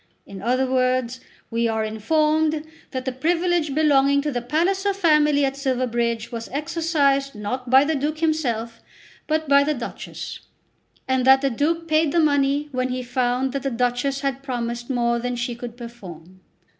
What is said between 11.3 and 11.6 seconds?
the